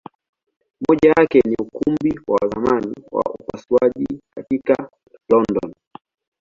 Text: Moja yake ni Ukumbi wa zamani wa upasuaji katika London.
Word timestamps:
Moja 0.89 1.13
yake 1.17 1.39
ni 1.45 1.55
Ukumbi 1.55 2.19
wa 2.27 2.49
zamani 2.49 2.95
wa 3.11 3.21
upasuaji 3.39 4.21
katika 4.35 4.89
London. 5.29 5.73